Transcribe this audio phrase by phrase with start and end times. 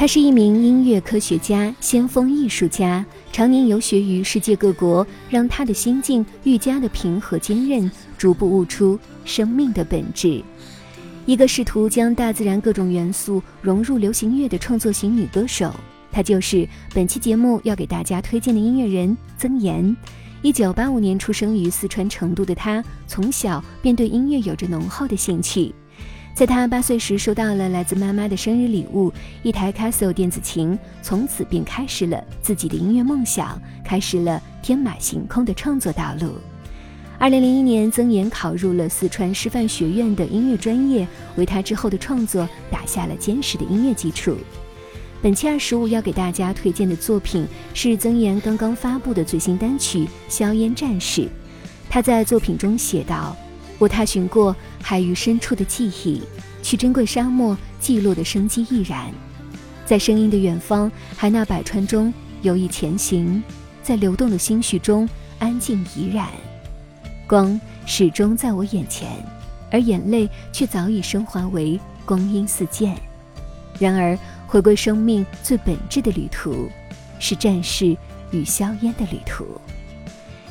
[0.00, 10.42] 他是一名音乐科学家、先锋艺术家，常年游学于世界各国，让他的心境愈加的平和坚韧，逐步悟出生命的本质。
[11.26, 15.70] 一个试图将大自然各种元素融入流行乐的创作型女歌手，
[16.10, 19.94] 她就是本期节目要给大家推荐的音乐人曾岩。
[20.40, 25.74] 一九八五年出生于四川成都的她，从小便对音乐有着浓厚的兴趣。
[26.40, 29.12] 在他八岁时，收到了来自妈妈的生日礼物——
[29.44, 36.32] 一台 Casio 电子琴，从此便开始了自己的音乐梦想，开始了天马行空的创作道路。
[37.18, 44.34] 二零零一年，曾岩考入了四川师范学院的音乐专业，为他之后的创作打下了坚实的音乐基础。
[45.20, 51.20] 本期二十五要给大家推荐的作品是曾岩刚刚发布的最新单曲《硝烟战士》。
[51.90, 53.36] 他在作品中写道。
[53.80, 56.20] 我踏寻过海域深处的记忆，
[56.62, 59.10] 去珍贵沙漠记录的生机依然，
[59.86, 63.42] 在声音的远方，海纳百川中游弋前行，
[63.82, 65.08] 在流动的心绪中
[65.38, 66.28] 安静怡然。
[67.26, 69.08] 光始终在我眼前，
[69.70, 72.94] 而眼泪却早已升华为光阴似箭。
[73.78, 76.68] 然而，回归生命最本质的旅途，
[77.18, 77.96] 是战士
[78.30, 79.46] 与硝烟的旅途。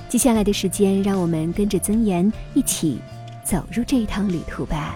[0.08, 2.98] 接下来的时间，让我们跟着曾岩一起。
[3.50, 4.96] 走入这一趟旅途吧。